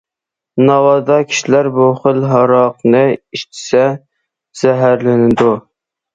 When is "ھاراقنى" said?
2.31-3.03